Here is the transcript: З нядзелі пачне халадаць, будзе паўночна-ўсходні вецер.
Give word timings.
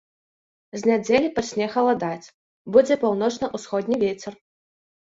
З 0.79 0.81
нядзелі 0.91 1.27
пачне 1.35 1.69
халадаць, 1.75 2.31
будзе 2.79 3.01
паўночна-ўсходні 3.07 4.05
вецер. 4.09 4.33